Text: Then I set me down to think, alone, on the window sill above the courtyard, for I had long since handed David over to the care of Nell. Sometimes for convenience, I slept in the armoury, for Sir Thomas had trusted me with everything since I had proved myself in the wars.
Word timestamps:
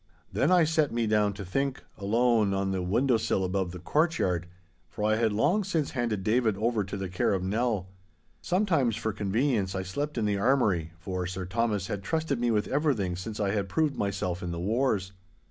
Then 0.33 0.51
I 0.51 0.63
set 0.63 0.91
me 0.91 1.05
down 1.05 1.33
to 1.33 1.45
think, 1.45 1.83
alone, 1.95 2.55
on 2.55 2.71
the 2.71 2.81
window 2.81 3.17
sill 3.17 3.45
above 3.45 3.69
the 3.71 3.77
courtyard, 3.77 4.47
for 4.89 5.03
I 5.03 5.17
had 5.17 5.31
long 5.31 5.63
since 5.63 5.91
handed 5.91 6.23
David 6.23 6.57
over 6.57 6.83
to 6.83 6.97
the 6.97 7.07
care 7.07 7.33
of 7.35 7.43
Nell. 7.43 7.87
Sometimes 8.41 8.95
for 8.95 9.13
convenience, 9.13 9.75
I 9.75 9.83
slept 9.83 10.17
in 10.17 10.25
the 10.25 10.39
armoury, 10.39 10.91
for 10.97 11.27
Sir 11.27 11.45
Thomas 11.45 11.85
had 11.85 12.01
trusted 12.01 12.39
me 12.39 12.49
with 12.49 12.67
everything 12.67 13.15
since 13.15 13.39
I 13.39 13.51
had 13.51 13.69
proved 13.69 13.95
myself 13.95 14.41
in 14.41 14.49
the 14.49 14.59
wars. 14.59 15.11